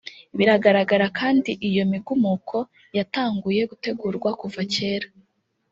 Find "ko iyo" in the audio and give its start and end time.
1.57-1.83